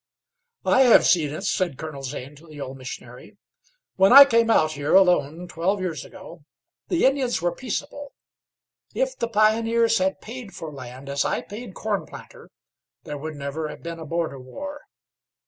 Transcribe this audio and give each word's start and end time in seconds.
"I 0.65 0.81
have 0.81 1.05
seen 1.05 1.29
it," 1.29 1.43
said 1.43 1.77
Colonel 1.77 2.01
Zane, 2.01 2.35
to 2.37 2.47
the 2.47 2.59
old 2.59 2.77
missionary. 2.79 3.37
"When 3.97 4.11
I 4.11 4.25
came 4.25 4.49
out 4.49 4.71
here 4.71 4.95
alone 4.95 5.47
twelve 5.47 5.79
years 5.79 6.03
ago 6.03 6.41
the 6.87 7.05
Indians 7.05 7.39
were 7.39 7.51
peaceable. 7.53 8.11
If 8.95 9.15
the 9.15 9.27
pioneers 9.27 9.99
had 9.99 10.19
paid 10.19 10.55
for 10.55 10.71
land, 10.73 11.07
as 11.07 11.23
I 11.23 11.41
paid 11.43 11.75
Cornplanter, 11.75 12.49
there 13.03 13.19
would 13.19 13.35
never 13.35 13.67
have 13.67 13.83
been 13.83 13.99
a 13.99 14.05
border 14.07 14.39
war. 14.39 14.81